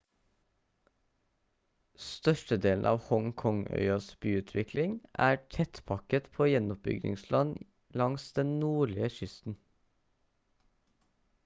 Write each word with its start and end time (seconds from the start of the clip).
størstedelen 2.05 2.87
av 2.91 2.97
hong 3.09 3.27
kong-øyas 3.41 4.07
byutvikling 4.27 4.97
er 5.27 5.39
tettpakket 5.57 6.31
på 6.39 6.49
gjenoppbyggingsland 6.55 7.55
langs 8.05 8.29
den 8.41 8.57
nordlige 8.65 9.13
kysten 9.21 9.61